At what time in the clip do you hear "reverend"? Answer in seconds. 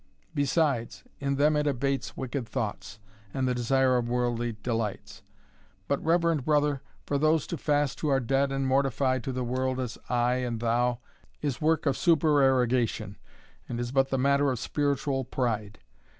6.03-6.43